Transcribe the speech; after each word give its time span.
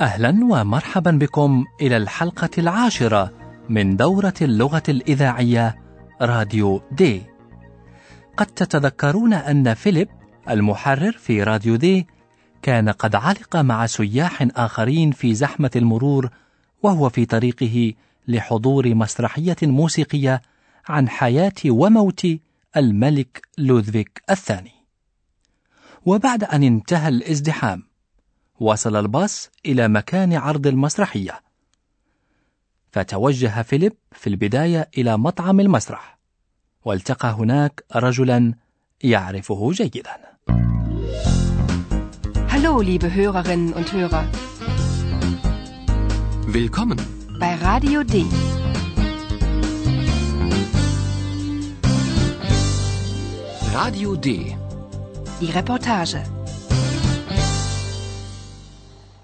أهلا 0.00 0.38
ومرحبا 0.44 1.10
بكم 1.10 1.64
إلى 1.80 1.96
الحلقة 1.96 2.50
العاشرة 2.58 3.32
من 3.68 3.96
دورة 3.96 4.34
اللغة 4.42 4.82
الإذاعية 4.88 5.76
راديو 6.22 6.82
دي. 6.92 7.22
قد 8.36 8.46
تتذكرون 8.46 9.32
أن 9.32 9.74
فيليب 9.74 10.08
المحرر 10.50 11.12
في 11.12 11.42
راديو 11.42 11.76
دي 11.76 12.06
كان 12.62 12.88
قد 12.88 13.14
علق 13.14 13.56
مع 13.56 13.86
سياح 13.86 14.46
آخرين 14.56 15.10
في 15.10 15.34
زحمة 15.34 15.70
المرور 15.76 16.30
وهو 16.82 17.08
في 17.08 17.24
طريقه 17.26 17.92
لحضور 18.28 18.94
مسرحية 18.94 19.56
موسيقية 19.62 20.42
عن 20.88 21.08
حياة 21.08 21.52
وموت 21.66 22.26
الملك 22.76 23.42
لودفيك 23.58 24.22
الثاني. 24.30 24.72
وبعد 26.06 26.44
أن 26.44 26.62
انتهى 26.62 27.08
الازدحام 27.08 27.85
وصل 28.60 28.96
الباص 28.96 29.50
إلى 29.66 29.88
مكان 29.88 30.32
عرض 30.32 30.66
المسرحية 30.66 31.40
فتوجه 32.92 33.62
فيليب 33.62 33.92
في 34.12 34.26
البداية 34.26 34.90
إلى 34.98 35.18
مطعم 35.18 35.60
المسرح 35.60 36.18
والتقى 36.84 37.28
هناك 37.32 37.84
رجلا 37.96 38.54
يعرفه 39.02 39.70
جيدا 39.72 40.16
Hallo, 42.56 42.80
liebe 42.80 43.12
Hörerinnen 43.14 43.74
und 43.74 43.92
Hörer. 43.92 44.24
Willkommen. 46.46 46.98
Bei 47.38 47.54
Radio 47.56 48.02
D. 48.02 48.24
Radio 53.74 54.16
D. 54.16 54.56
Die 55.40 55.50
Reportage. 55.50 56.22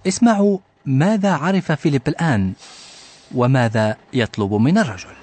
اسمعوا 0.07 0.57
ماذا 0.85 1.31
عرف 1.31 1.71
فيليب 1.71 2.07
الآن 2.07 2.53
وماذا 3.35 3.97
يطلب 4.13 4.53
من 4.53 4.77
الرجل 4.77 5.17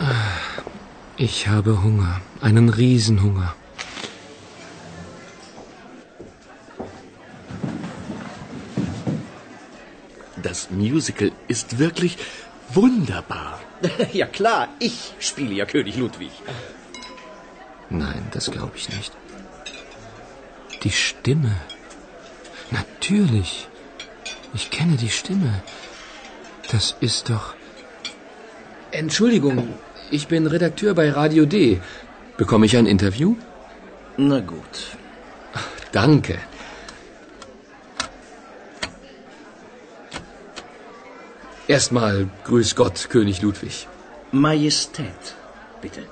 Ich 1.17 1.47
habe 1.47 1.81
Hunger. 1.81 2.21
Einen 2.41 2.69
Riesenhunger. 2.69 3.55
Das 10.43 10.69
Musical 10.69 11.31
ist 11.47 11.79
wirklich 11.79 12.17
wunderbar. 12.69 13.59
Ja 14.13 14.27
klar, 14.27 14.67
ich 14.79 15.13
spiele 15.19 15.53
ja 15.55 15.65
König 15.65 15.97
Ludwig. 15.97 16.31
Nein, 17.89 18.27
das 18.31 18.51
glaube 18.51 18.75
ich 18.75 18.89
nicht. 18.89 19.11
Die 20.83 20.91
Stimme. 20.91 21.55
Natürlich. 22.78 23.68
Ich 24.54 24.70
kenne 24.70 24.96
die 24.96 25.10
Stimme. 25.10 25.62
Das 26.70 26.96
ist 27.00 27.30
doch. 27.30 27.54
Entschuldigung, 28.90 29.68
ich 30.10 30.28
bin 30.28 30.46
Redakteur 30.46 30.94
bei 30.94 31.10
Radio 31.10 31.44
D. 31.46 31.80
Bekomme 32.36 32.66
ich 32.66 32.76
ein 32.76 32.86
Interview? 32.86 33.36
Na 34.16 34.40
gut. 34.40 34.74
Danke. 35.92 36.38
Erstmal 41.68 42.28
Grüß 42.44 42.74
Gott, 42.74 43.08
König 43.08 43.40
Ludwig. 43.42 43.86
Majestät, 44.32 45.22
bitte. 45.80 46.02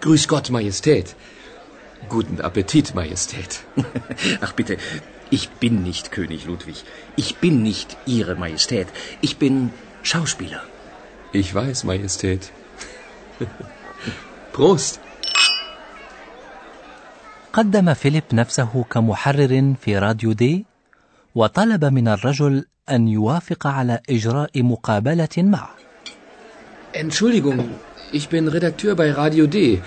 Grüß 0.00 0.26
Gott, 0.26 0.50
Majestät. 0.50 1.14
Guten 2.08 2.40
Appetit, 2.40 2.94
Majestät. 2.94 3.60
Ach 4.40 4.52
bitte, 4.52 4.78
ich 5.29 5.49
bin 5.49 5.83
nicht 5.83 6.11
König 6.11 6.45
Ludwig. 6.45 6.77
Ich 7.15 7.37
bin 7.37 7.63
nicht 7.63 7.97
Ihre 8.05 8.35
Majestät. 8.35 8.87
Ich 9.21 9.37
bin 9.37 9.71
Schauspieler. 10.03 10.61
Ich 11.31 11.53
weiß, 11.53 11.83
Majestät. 11.83 12.51
Prost. 14.53 14.99
قدم 17.53 17.93
فيليب 17.93 18.23
نفسه 18.33 18.85
كمحرر 18.91 19.73
في 19.81 19.97
راديو 19.97 20.31
دي 20.31 20.65
وطلب 21.35 21.85
من 21.85 22.07
الرجل 22.07 22.65
أن 22.89 23.07
يوافق 23.07 23.67
على 23.67 23.99
إجراء 24.09 24.63
مقابلة 24.63 25.35
معه 25.37 25.69
Entschuldigung, 26.93 27.59
ich 28.11 28.29
bin 28.29 28.47
Redakteur 28.47 28.95
bei 28.95 29.11
Radio 29.11 29.47
D. 29.47 29.81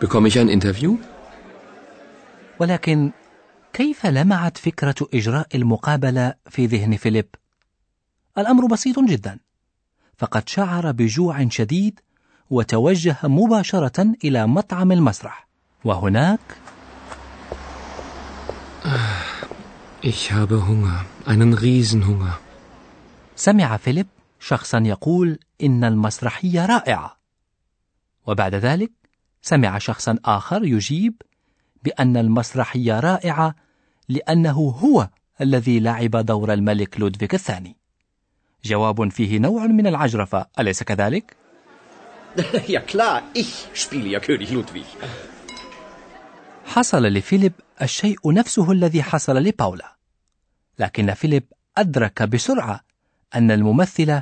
Bekomme 0.00 0.28
ich 0.28 0.38
ein 0.38 0.48
Interview? 0.48 0.96
ولكن 2.58 3.10
كيف 3.73 4.05
لمعت 4.05 4.57
فكرة 4.57 4.95
إجراء 5.13 5.47
المقابلة 5.55 6.33
في 6.49 6.65
ذهن 6.65 6.97
فيليب؟ 6.97 7.35
الأمر 8.37 8.65
بسيط 8.65 8.99
جدا 8.99 9.39
فقد 10.17 10.49
شعر 10.49 10.91
بجوع 10.91 11.49
شديد 11.49 11.99
وتوجه 12.49 13.17
مباشرة 13.23 14.13
إلى 14.23 14.47
مطعم 14.47 14.91
المسرح 14.91 15.47
وهناك 15.85 16.39
Ich 20.03 20.31
habe 20.31 20.67
Hunger. 20.67 21.05
Einen 21.27 21.53
Riesenhunger. 21.53 22.39
سمع 23.35 23.77
فيليب 23.77 24.07
شخصا 24.39 24.79
يقول 24.79 25.39
إن 25.63 25.83
المسرحية 25.83 26.65
رائعة 26.65 27.17
وبعد 28.27 28.55
ذلك 28.55 28.91
سمع 29.41 29.77
شخصا 29.77 30.17
آخر 30.25 30.63
يجيب 30.63 31.21
بأن 31.83 32.17
المسرحية 32.17 32.99
رائعة 32.99 33.55
لأنه 34.09 34.51
هو 34.51 35.09
الذي 35.41 35.79
لعب 35.79 36.11
دور 36.25 36.53
الملك 36.53 36.99
لودفيك 36.99 37.33
الثاني 37.33 37.75
جواب 38.65 39.11
فيه 39.11 39.39
نوع 39.39 39.65
من 39.65 39.87
العجرفة 39.87 40.47
أليس 40.59 40.83
كذلك؟ 40.83 41.35
Ja 42.67 42.79
klar, 42.79 43.23
ich 43.33 43.67
spiele 43.73 44.09
ja 44.09 44.19
König 44.19 44.51
Ludwig. 44.51 44.85
حصل 46.65 47.03
لفيليب 47.03 47.53
الشيء 47.81 48.33
نفسه 48.33 48.71
الذي 48.71 49.03
حصل 49.03 49.37
لباولا 49.37 49.95
لكن 50.79 51.13
فيليب 51.13 51.43
أدرك 51.77 52.23
بسرعة 52.23 52.81
أن 53.35 53.51
الممثل 53.51 54.21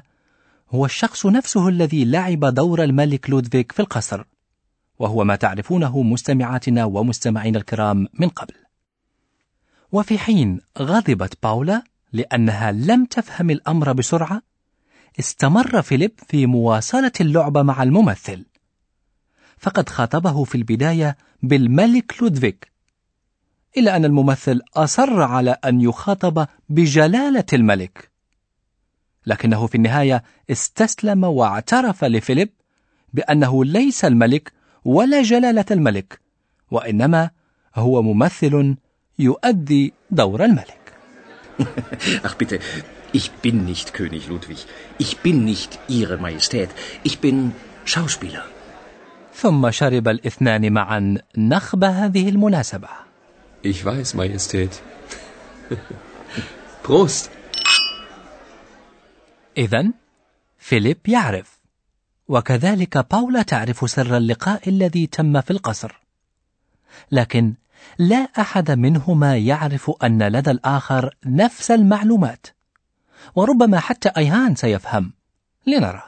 هو 0.70 0.86
الشخص 0.86 1.26
نفسه 1.26 1.68
الذي 1.68 2.06
لعب 2.06 2.46
دور 2.46 2.84
الملك 2.84 3.30
لودفيك 3.30 3.72
في 3.72 3.80
القصر 3.80 4.24
وهو 5.00 5.24
ما 5.24 5.36
تعرفونه 5.36 6.02
مستمعاتنا 6.02 6.86
ومستمعينا 6.86 7.58
الكرام 7.58 8.08
من 8.14 8.30
قبل. 8.30 8.54
وفي 9.92 10.20
حين 10.20 10.62
غضبت 10.80 11.38
باولا 11.44 11.84
لأنها 12.14 12.72
لم 12.72 13.06
تفهم 13.06 13.50
الأمر 13.50 13.94
بسرعة 13.94 14.42
استمر 15.20 15.82
فيليب 15.82 16.12
في 16.28 16.46
مواصلة 16.46 17.12
اللعبة 17.22 17.62
مع 17.62 17.84
الممثل. 17.84 18.46
فقد 19.58 19.90
خاطبه 19.90 20.44
في 20.44 20.56
البداية 20.56 21.18
بالملك 21.44 22.16
لودفيك 22.22 22.72
إلا 23.78 23.96
أن 23.96 24.06
الممثل 24.06 24.62
أصر 24.76 25.22
على 25.22 25.52
أن 25.52 25.82
يخاطب 25.82 26.48
بجلالة 26.70 27.46
الملك. 27.54 28.12
لكنه 29.26 29.68
في 29.68 29.76
النهاية 29.76 30.24
استسلم 30.52 31.24
واعترف 31.24 32.04
لفيليب 32.04 32.50
بأنه 33.14 33.66
ليس 33.66 34.06
الملك 34.06 34.59
ولا 34.86 35.22
جلالة 35.22 35.66
الملك 35.72 36.20
وإنما 36.72 37.30
هو 37.76 38.02
ممثل 38.02 38.76
يؤدي 39.20 39.94
دور 40.12 40.46
الملك 40.46 40.80
Ach 42.24 42.36
bitte, 42.36 42.60
ich 43.12 43.32
bin 43.44 43.66
nicht 43.66 43.94
König 43.94 44.28
Ludwig. 44.30 44.60
Ich 44.98 45.18
bin 45.18 45.44
nicht 45.44 45.72
Ihre 45.90 46.18
Majestät. 46.18 46.70
Ich 47.04 47.20
bin 47.20 47.52
Schauspieler. 47.86 48.44
ثم 49.36 49.72
شرب 49.72 50.08
الاثنان 50.08 50.74
معا 50.74 51.18
نخب 51.38 51.84
هذه 51.84 52.30
المناسبة 52.30 52.88
Ich 53.64 53.86
weiß, 53.86 54.14
Majestät. 54.14 54.72
Prost. 56.84 57.30
إذا 59.58 59.86
فيليب 60.58 60.98
يعرف 61.08 61.59
وكذلك 62.30 62.98
باولا 63.12 63.42
تعرف 63.42 63.90
سر 63.90 64.18
اللقاء 64.18 64.70
الذي 64.70 65.08
تم 65.08 65.42
في 65.42 65.52
القصر. 65.52 66.02
لكن 67.12 67.54
لا 68.00 68.16
أحد 68.16 68.72
منهما 68.72 69.38
يعرف 69.38 69.92
أن 70.04 70.24
لدى 70.24 70.52
الآخر 70.52 71.16
نفس 71.26 71.72
المعلومات 71.72 72.48
وربما 73.36 73.80
حتى 73.80 74.10
أيهان 74.18 74.56
سيفهم. 74.56 75.14
لنرى. 75.68 76.04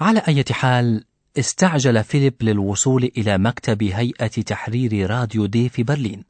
على 0.00 0.22
أي 0.28 0.44
حال 0.50 1.04
استعجل 1.38 2.04
فيليب 2.04 2.34
للوصول 2.40 3.10
إلى 3.16 3.38
مكتب 3.38 3.82
هيئة 3.82 4.26
تحرير 4.26 5.10
راديو 5.10 5.46
دي 5.46 5.68
في 5.68 5.82
برلين. 5.82 6.24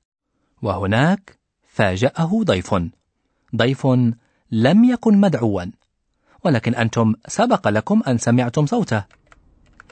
وهناك 0.62 1.38
فاجأه 1.68 2.42
ضيف. 2.44 2.74
ضيف 3.56 3.86
لم 4.50 4.84
يكن 4.84 5.20
مدعوا. 5.20 5.64
ولكن 6.44 6.74
أنتم 6.74 7.14
سبق 7.28 7.68
لكم 7.68 8.02
أن 8.08 8.18
سمعتم 8.18 8.66
صوته. 8.66 9.04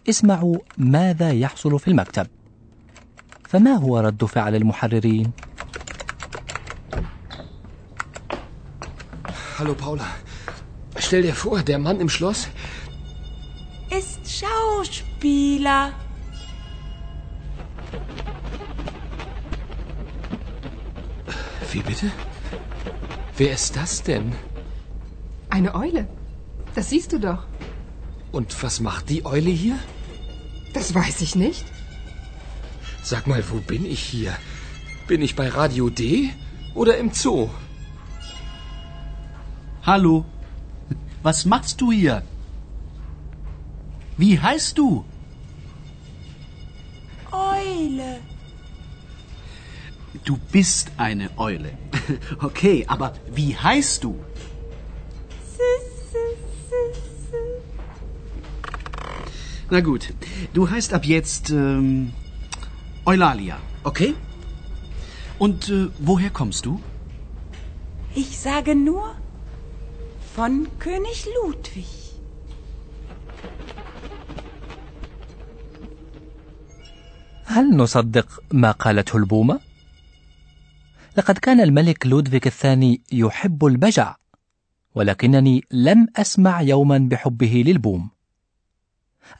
اسمعوا 0.09 0.57
ماذا 0.79 1.31
يحصل 1.31 1.79
في 1.79 1.89
المكتب. 1.89 2.27
فما 3.49 3.73
هو 3.73 3.99
رد 3.99 4.25
فعل 4.25 4.55
المحررين؟ 4.55 5.33
Hallo 9.59 9.75
Paula. 9.75 10.07
Stell 10.97 11.23
dir 11.23 11.35
vor, 11.35 11.63
der 11.63 11.79
Mann 11.79 12.01
im 12.01 12.09
Schloss 12.09 12.49
Schauspieler. 14.41 15.93
Wie 21.73 21.81
bitte? 21.81 22.11
Wer 23.37 23.53
ist 23.53 23.77
das 23.77 24.03
denn? 24.03 24.33
Eine 25.51 25.75
Eule. 25.75 26.09
Das 26.75 26.91
siehst 26.91 27.13
du 27.13 27.21
doch. 27.21 27.45
Und 28.33 28.63
was 28.63 28.81
macht 28.81 29.11
die 29.11 29.25
Eule 29.25 29.51
hier? 29.51 29.79
Das 30.73 30.95
weiß 30.95 31.21
ich 31.21 31.35
nicht. 31.35 31.65
Sag 33.03 33.27
mal, 33.27 33.43
wo 33.51 33.59
bin 33.59 33.85
ich 33.85 34.01
hier? 34.01 34.35
Bin 35.07 35.21
ich 35.23 35.37
bei 35.37 35.49
Radio 35.49 35.91
D 35.91 36.31
oder 36.75 36.97
im 36.97 37.13
Zoo? 37.13 37.51
Hallo. 39.83 40.25
Was 41.23 41.45
machst 41.45 41.81
du 41.81 41.93
hier? 41.93 42.23
Wie 44.21 44.39
heißt 44.39 44.77
du? 44.77 45.03
Eule. 47.33 48.19
Du 50.27 50.37
bist 50.53 50.91
eine 50.99 51.31
Eule. 51.39 51.73
Okay, 52.43 52.85
aber 52.87 53.15
wie 53.35 53.57
heißt 53.57 54.05
du? 54.05 54.19
Na 59.71 59.81
gut, 59.81 60.13
du 60.53 60.69
heißt 60.69 60.93
ab 60.93 61.07
jetzt 61.07 61.49
ähm, 61.51 62.13
Eulalia, 63.07 63.57
okay? 63.85 64.15
Und 65.39 65.71
äh, 65.71 65.89
woher 65.99 66.31
kommst 66.31 66.67
du? 66.67 66.79
Ich 68.15 68.39
sage 68.39 68.75
nur 68.75 69.15
von 70.35 70.69
König 70.79 71.27
Ludwig. 71.37 72.00
هل 77.51 77.77
نصدق 77.77 78.43
ما 78.53 78.71
قالته 78.71 79.17
البومة؟ 79.17 79.61
لقد 81.17 81.39
كان 81.39 81.61
الملك 81.61 82.07
لودفيك 82.07 82.47
الثاني 82.47 83.01
يحب 83.13 83.67
البجع 83.67 84.17
ولكنني 84.95 85.65
لم 85.71 86.07
أسمع 86.17 86.61
يوما 86.63 86.99
بحبه 86.99 87.65
للبوم. 87.67 88.11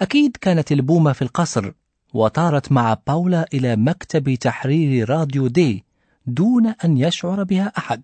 أكيد 0.01 0.37
كانت 0.37 0.73
البومة 0.73 1.13
في 1.13 1.23
القصر 1.23 1.73
وطارت 2.15 2.73
مع 2.73 2.97
باولا 3.07 3.47
إلى 3.55 3.77
مكتب 3.77 4.35
تحرير 4.35 5.11
راديو 5.11 5.47
دي 5.47 5.85
دون 6.27 6.67
أن 6.85 6.99
يشعر 6.99 7.45
بها 7.45 7.73
أحد. 7.79 8.03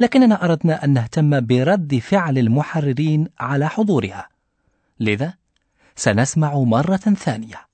لكننا 0.00 0.44
أردنا 0.44 0.84
أن 0.84 0.92
نهتم 0.92 1.40
برد 1.40 1.98
فعل 1.98 2.38
المحررين 2.38 3.28
على 3.38 3.68
حضورها. 3.68 4.28
لذا 5.00 5.34
سنسمع 5.96 6.54
مرة 6.58 6.96
ثانية. 6.96 7.73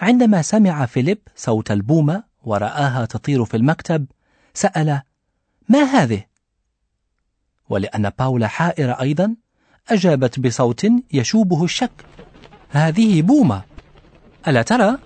عندما 0.00 0.42
سمع 0.42 0.86
فيليب 0.86 1.18
صوت 1.36 1.70
البومة 1.70 2.24
ورآها 2.44 3.04
تطير 3.04 3.44
في 3.44 3.56
المكتب 3.56 4.06
سأل 4.54 5.02
ما 5.68 5.82
هذه؟ 5.82 6.24
ولأن 7.68 8.10
باولا 8.18 8.48
حائرة 8.48 9.00
أيضا 9.00 9.36
أجابت 9.88 10.40
بصوت 10.40 10.86
يشوبه 11.12 11.64
الشك 11.64 12.04
هذه 12.70 13.22
بومة 13.22 13.62
ألا 14.48 14.62
ترى؟ 14.62 14.98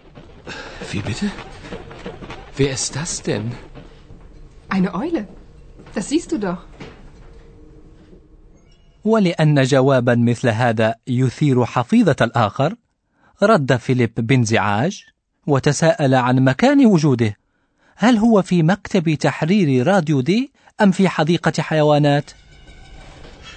Wie 0.92 1.02
bitte? 1.02 1.26
Wer 2.56 2.70
ist 2.72 2.96
das 2.96 3.22
denn? 3.22 3.52
Eine 4.68 4.94
Eule. 4.94 5.28
Das 5.94 6.08
siehst 6.08 6.32
du 6.32 6.38
doch. 6.38 6.58
ولأن 9.04 9.62
جوابا 9.62 10.14
مثل 10.14 10.48
هذا 10.48 10.94
يثير 11.06 11.64
حفيظة 11.64 12.16
الآخر 12.20 12.74
رد 13.42 13.76
فيليب 13.76 14.12
بانزعاج 14.16 15.04
وتساءل 15.46 16.14
عن 16.14 16.44
مكان 16.44 16.86
وجوده 16.86 17.36
هل 17.96 18.16
هو 18.16 18.42
في 18.42 18.62
مكتب 18.62 19.14
تحرير 19.14 19.86
راديو 19.86 20.20
دي 20.20 20.52
أم 20.80 20.90
في 20.90 21.08
حديقة 21.08 21.62
حيوانات؟ 21.62 22.30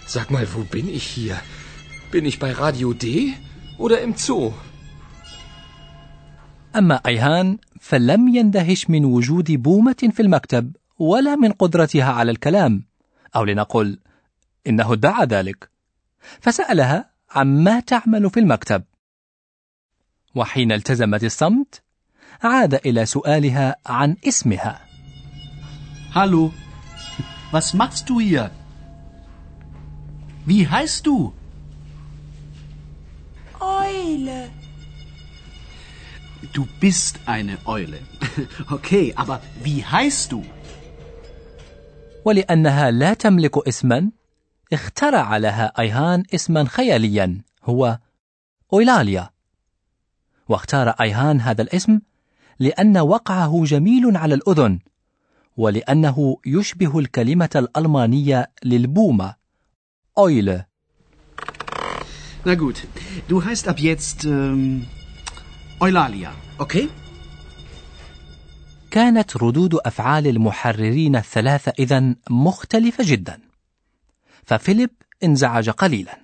Sag 0.07 0.31
mal, 0.31 0.45
wo 0.53 0.61
bin 0.75 0.87
ich 0.89 1.03
hier? 1.03 1.37
Bin 2.11 2.25
ich 2.25 2.37
bei 2.39 2.51
Radio 2.51 2.93
D 2.93 3.33
oder 3.79 4.01
im 4.01 4.15
Zoo? 4.15 4.53
أما 6.75 7.01
أيهان 7.05 7.57
فلم 7.79 8.27
يندهش 8.27 8.89
من 8.89 9.05
وجود 9.05 9.51
بومة 9.51 10.09
في 10.11 10.21
المكتب 10.21 10.75
ولا 10.99 11.35
من 11.35 11.51
قدرتها 11.51 12.11
على 12.11 12.31
الكلام 12.31 12.83
أو 13.35 13.43
لنقل 13.43 13.99
إنه 14.67 14.93
ادعى 14.93 15.25
ذلك 15.25 15.69
فسألها 16.41 17.09
عما 17.31 17.79
تعمل 17.79 18.29
في 18.29 18.39
المكتب 18.39 18.83
وحين 20.35 20.71
التزمت 20.71 21.23
الصمت 21.23 21.81
عاد 22.43 22.73
إلى 22.73 23.05
سؤالها 23.05 23.75
عن 23.85 24.15
اسمها 24.27 24.79
Hallo. 26.15 26.51
Was 27.51 27.73
machst 27.73 28.09
du 28.09 28.19
hier? 28.19 28.51
Wie 30.45 30.67
heißt 30.67 31.07
du? 31.07 31.33
Eule. 33.59 34.49
Du 36.53 36.67
bist 36.79 37.19
eine 37.25 37.57
Eule. 37.65 37.99
Okay, 38.69 39.13
aber 39.15 39.41
wie 39.63 39.83
heißt 39.85 40.31
du? 40.31 40.43
ولأنها 42.25 42.91
لا 42.91 43.13
تملك 43.13 43.67
اسما 43.67 44.11
اخترع 44.73 45.37
لها 45.37 45.73
أيهان 45.79 46.23
اسما 46.35 46.63
خياليا 46.65 47.41
هو 47.63 47.99
أويلاليا 48.73 49.32
واختار 50.53 50.89
أيهان 50.89 51.41
هذا 51.41 51.61
الاسم 51.61 51.99
لأن 52.59 52.97
وقعه 52.97 53.63
جميل 53.63 54.17
على 54.17 54.35
الأذن 54.35 54.79
ولأنه 55.57 56.37
يشبه 56.45 56.99
الكلمة 56.99 57.49
الألمانية 57.55 58.51
للبومة 58.63 59.35
أويل. 60.17 60.61
Na 62.45 62.55
gut, 62.55 62.87
du 63.29 63.45
heißt 63.45 63.67
ab 63.67 63.79
jetzt 63.79 64.25
ähm, 64.25 64.85
Eulalia, 65.79 66.31
okay? 66.57 66.89
كانت 68.91 69.37
ردود 69.37 69.75
أفعال 69.75 70.27
المحررين 70.27 71.15
الثلاثة 71.15 71.73
إذن 71.79 72.15
مختلفة 72.29 73.03
جدا 73.07 73.39
ففيليب 74.43 74.89
انزعج 75.23 75.69
قليلا. 75.69 76.19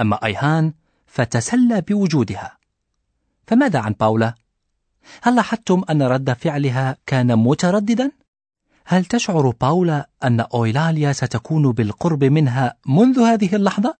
أما 0.00 0.24
أيهان 0.24 0.72
فتسلى 1.06 1.80
بوجودها. 1.80 2.56
فماذا 3.46 3.78
عن 3.78 3.94
باولا؟ 4.00 4.34
هل 5.22 5.36
لاحظتم 5.36 5.82
أن 5.90 6.02
رد 6.02 6.32
فعلها 6.32 6.96
كان 7.06 7.38
مترددا؟ 7.38 8.10
هل 8.86 9.04
تشعر 9.04 9.50
باولا 9.50 10.08
أن 10.24 10.40
أويلاليا 10.40 11.12
ستكون 11.12 11.72
بالقرب 11.72 12.24
منها 12.24 12.74
منذ 12.86 13.20
هذه 13.20 13.56
اللحظة؟ 13.56 13.96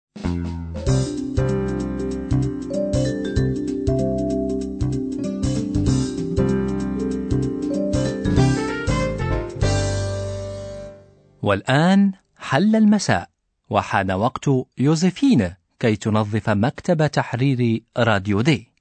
والآن 11.43 12.13
حل 12.37 12.77
المساء 12.77 13.29
وحان 13.71 14.11
وقت 14.11 14.51
يوزيفين 14.79 15.55
كي 15.79 15.97
تنظف 15.97 16.51
مكتب 16.51 17.07
تحرير 17.07 17.83
راديو 17.99 18.41
دي 18.41 18.76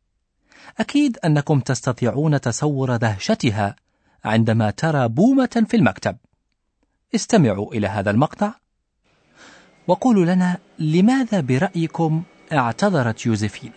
أكيد 0.79 1.17
أنكم 1.25 1.59
تستطيعون 1.59 2.41
تصور 2.41 2.95
دهشتها 2.95 3.75
عندما 4.25 4.69
ترى 4.71 5.07
بومة 5.07 5.65
في 5.69 5.77
المكتب. 5.77 6.17
استمعوا 7.15 7.73
إلى 7.73 7.87
هذا 7.87 8.11
المقطع 8.11 8.53
وقولوا 9.87 10.25
لنا 10.25 10.57
لماذا 10.79 11.39
برأيكم 11.39 12.23
اعتذرت 12.53 13.25
يوزفين؟ 13.25 13.71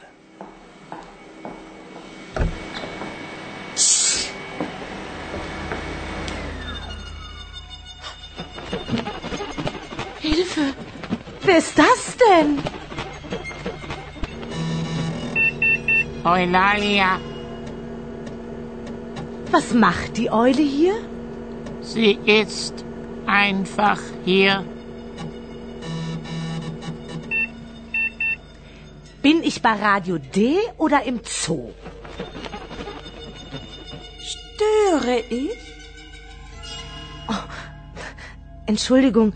Hilfe! 10.21 10.75
Wer 11.45 11.59
ist 11.59 11.78
das 11.78 12.16
denn? 12.16 12.77
Eulalia, 16.28 17.18
Was 19.50 19.73
macht 19.73 20.18
die 20.18 20.30
Eule 20.30 20.61
hier? 20.61 20.94
sie 21.80 22.18
ist 22.26 22.85
einfach 23.26 23.99
hier. 24.26 24.62
Bin 29.23 29.42
ich 29.42 29.62
bei 29.62 29.73
Radio 29.73 30.18
D 30.18 30.58
oder 30.76 31.04
im 31.04 31.20
Zoo? 31.25 31.70
Störe 34.32 35.20
ich? 35.30 35.56
Entschuldigung, 38.66 39.32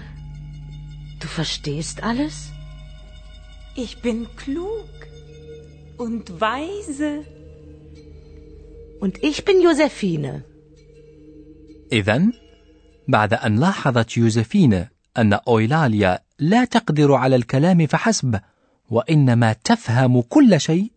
du 1.21 1.27
verstehst 1.27 2.03
alles? 2.03 2.53
Ich 3.75 4.03
bin 4.03 4.29
klug 4.37 4.91
und 5.99 6.41
weise. 6.41 7.25
Und 9.01 9.23
ich 9.23 9.45
bin 9.45 9.61
Josephine. 9.61 10.43
إذا 11.93 12.33
بعد 13.09 13.35
أن 13.35 13.61
لاحظت 13.61 14.17
يوزفين 14.17 14.87
أن 15.19 15.33
أويلاليا 15.33 16.19
لا 16.39 16.65
تقدر 16.65 17.13
على 17.13 17.37
الكلام 17.37 17.87
فحسب 17.87 18.41
وإنما 18.91 19.53
تفهم 19.53 20.21
كل 20.21 20.61
شيء 20.61 20.91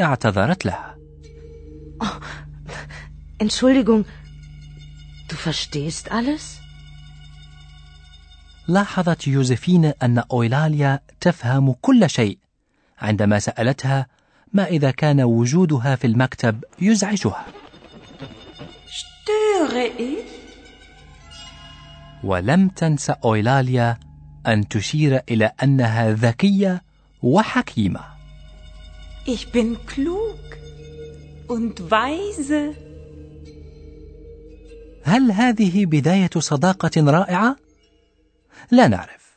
اعتذرت 0.00 0.66
لها 0.66 0.98
Entschuldigung, 3.40 4.04
du 5.28 5.36
verstehst 5.36 6.10
alles? 6.10 6.60
لاحظت 8.68 9.26
يوزفين 9.26 9.84
أن 10.02 10.18
أويلاليا 10.18 11.00
تفهم 11.20 11.72
كل 11.72 12.10
شيء 12.10 12.38
عندما 12.98 13.38
سألتها 13.38 14.06
ما 14.52 14.66
إذا 14.66 14.90
كان 14.90 15.20
وجودها 15.20 15.96
في 15.96 16.06
المكتب 16.06 16.64
يزعجها? 16.80 17.46
ولم 22.24 22.68
تنس 22.68 23.10
أويلاليا 23.10 23.98
أن 24.46 24.68
تشير 24.68 25.20
إلى 25.30 25.52
أنها 25.62 26.12
ذكية 26.12 26.82
وحكيمة 27.22 28.00
Ich 29.26 29.52
bin 29.52 29.76
klug 29.86 30.40
und 31.48 31.90
weise. 31.90 32.74
هل 35.04 35.32
هذه 35.32 35.86
بداية 35.86 36.30
صداقة 36.38 36.90
رائعة؟ 37.10 37.56
لا 38.70 38.88
نعرف 38.88 39.36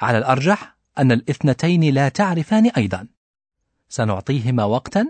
على 0.00 0.18
الأرجح 0.18 0.76
أن 0.98 1.12
الاثنتين 1.12 1.94
لا 1.94 2.08
تعرفان 2.08 2.70
أيضا 2.76 3.06
سنعطيهما 3.88 4.64
وقتا 4.64 5.06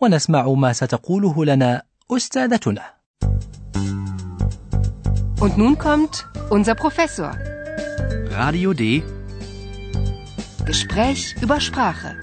ونسمع 0.00 0.48
ما 0.48 0.72
ستقوله 0.72 1.44
لنا 1.44 1.82
أستاذتنا 2.10 2.94
Und 5.40 5.58
nun 5.58 5.76
kommt 5.78 6.26
unser 6.50 6.74
Professor. 6.74 7.30
Radio 8.30 8.72
D. 8.72 9.02
Gespräch 10.64 11.34
über 11.42 11.60
Sprache. 11.60 12.16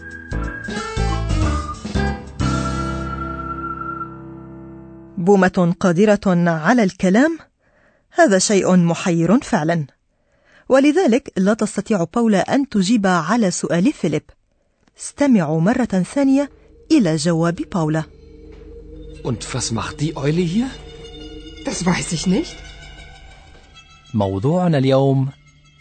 بومة 5.17 5.75
قادرة 5.79 6.19
على 6.47 6.83
الكلام 6.83 7.39
هذا 8.11 8.39
شيء 8.39 8.75
محير 8.75 9.39
فعلا 9.39 9.85
ولذلك 10.69 11.33
لا 11.37 11.53
تستطيع 11.53 12.03
باولا 12.03 12.55
أن 12.55 12.69
تجيب 12.69 13.07
على 13.07 13.51
سؤال 13.51 13.93
فيليب 13.93 14.23
استمعوا 15.01 15.61
مرة 15.61 15.85
ثانية 15.85 16.49
إلى 16.91 17.15
جواب 17.15 17.55
باولا. 17.55 18.03
Und 19.23 19.53
was 19.53 19.71
macht 19.71 19.99
die 19.99 20.15
Eule 20.15 20.41
hier? 20.41 20.69
Das 21.65 21.85
weiß 21.85 22.11
ich 22.13 22.27
nicht. 22.27 22.55
موضوعنا 24.13 24.77
اليوم 24.77 25.29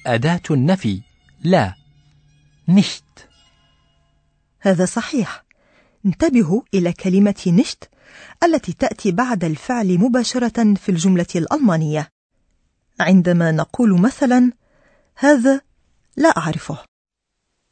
أداة 0.07 0.43
النفي. 0.51 1.03
لا 1.45 1.75
nicht 2.71 3.27
هذا 4.61 4.85
صحيح. 4.85 5.45
انتبهوا 6.07 6.63
إلى 6.75 6.93
كلمة 6.93 7.43
نشت 7.47 7.91
التي 8.43 8.73
تأتي 8.73 9.13
بعد 9.13 9.45
الفعل 9.45 9.99
مباشرة 9.99 10.75
في 10.75 10.89
الجملة 10.89 11.27
الألمانية. 11.35 12.09
عندما 13.01 13.53
نقول 13.53 14.01
مثلا 14.01 14.53
هذا 15.17 15.61
لا 16.17 16.29
أعرفه. 16.29 16.90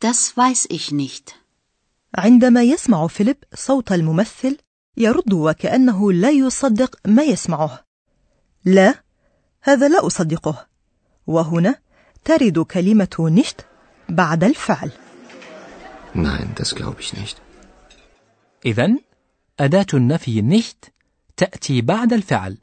Das 0.00 0.36
weiß 0.36 0.66
ich 0.70 0.92
nicht. 0.92 1.34
عندما 2.14 2.62
يسمع 2.62 3.06
فيليب 3.06 3.44
صوت 3.54 3.92
الممثل 3.92 4.58
يرد 4.96 5.32
وكأنه 5.32 6.12
لا 6.12 6.30
يصدق 6.30 6.96
ما 7.04 7.22
يسمعه. 7.22 7.84
لا 8.64 9.02
هذا 9.62 9.88
لا 9.88 10.06
أصدقه. 10.06 10.66
وهنا 11.26 11.74
ترد 12.24 12.58
كلمة 12.58 13.16
نشت 13.18 13.66
بعد 14.08 14.44
الفعل. 14.44 14.90
Nein, 16.14 16.54
das 16.54 16.74
glaube 16.74 17.00
ich 17.00 17.14
nicht. 17.14 17.36
إذا 18.66 18.96
أداة 19.60 19.86
النفي 19.94 20.42
nicht 20.42 20.90
تأتي 21.36 21.82
بعد 21.82 22.12
الفعل 22.12 22.58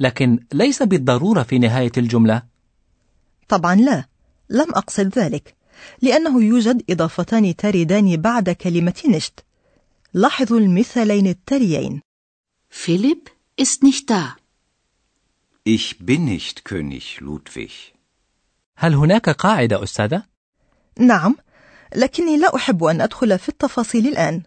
لكن 0.00 0.46
ليس 0.52 0.82
بالضرورة 0.82 1.42
في 1.42 1.58
نهاية 1.58 1.92
الجملة. 1.96 2.42
طبعا 3.48 3.74
لا 3.74 4.04
لم 4.50 4.70
أقصد 4.74 5.18
ذلك. 5.18 5.57
لأنه 6.02 6.42
يوجد 6.44 6.82
إضافتان 6.90 7.56
تردان 7.56 8.16
بعد 8.16 8.50
كلمة 8.50 9.02
نشت 9.06 9.40
لاحظوا 10.14 10.58
المثالين 10.58 11.26
التاليين 11.26 12.00
Philipp 12.70 13.30
ist 13.56 13.82
nicht 13.82 14.10
da. 14.10 14.36
Ich 15.64 15.98
bin 15.98 16.24
nicht 16.24 16.64
König 16.64 17.20
Ludwig. 17.20 17.72
هل 18.76 18.94
هناك 18.94 19.30
قاعدة 19.30 19.82
أستاذة؟ 19.82 20.22
نعم 20.98 21.36
لكني 21.96 22.36
لا 22.36 22.56
أحب 22.56 22.84
أن 22.84 23.00
أدخل 23.00 23.38
في 23.38 23.48
التفاصيل 23.48 24.06
الآن 24.06 24.42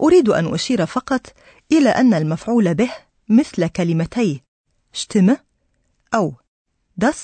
أريد 0.00 0.28
أن 0.28 0.54
أشير 0.54 0.86
فقط 0.86 1.34
إلى 1.72 1.88
أن 1.88 2.14
المفعول 2.14 2.74
به 2.74 2.90
مثل 3.28 3.66
كلمتي 3.66 4.42
شتم 4.92 5.36
أو 6.14 6.34
das 7.04 7.16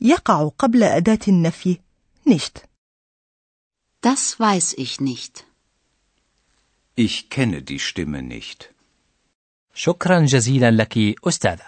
يقع 0.00 0.48
قبل 0.58 0.82
أداة 0.82 1.18
النفي 1.28 1.78
nicht 2.28 2.69
Das 4.02 4.40
weiß 4.40 4.74
ich 4.84 5.00
nicht. 5.00 5.44
Ich 6.94 7.28
kenne 7.28 7.62
die 7.62 7.78
Stimme 7.78 8.22
nicht. 8.22 8.70
شكرا 9.74 10.20
جزيلا 10.20 10.70
لك 10.70 10.98
أستاذة 11.28 11.64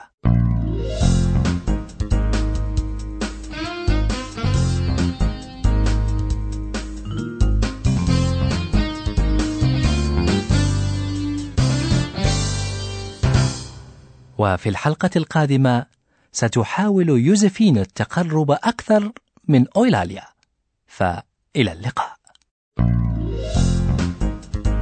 وفي 14.39 14.69
الحلقة 14.69 15.11
القادمة 15.17 15.87
ستحاول 16.33 17.09
يوزفين 17.09 17.79
التقرب 17.79 18.51
أكثر 18.51 19.13
من 19.49 19.67
أويلاليا 19.77 20.27
فإلى 20.87 21.73
اللقاء 21.73 22.22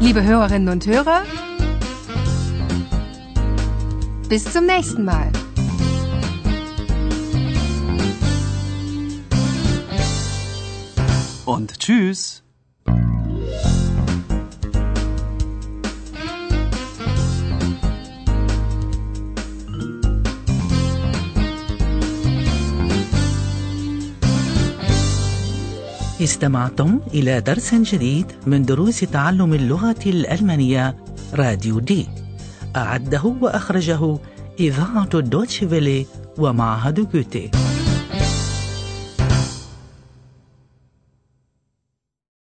Liebe 0.00 0.24
Hörerinnen 0.24 0.70
und 0.70 0.86
Hörer, 0.86 1.22
bis 4.30 4.50
zum 4.50 4.64
nächsten 4.64 5.04
Mal. 5.04 5.30
Und 11.44 11.78
tschüss. 11.78 12.42
استمعتم 26.20 27.00
إلى 27.14 27.40
درس 27.40 27.74
جديد 27.74 28.26
من 28.46 28.62
دروس 28.62 29.00
تعلم 29.00 29.54
اللغة 29.54 29.96
الألمانية 30.06 30.96
راديو 31.34 31.78
دي. 31.78 32.06
أعده 32.76 33.34
وأخرجه 33.40 34.18
إذاعة 34.60 35.20
دوتشفيلي 35.20 36.06
ومعهد 36.38 37.10
جوتي. 37.12 37.50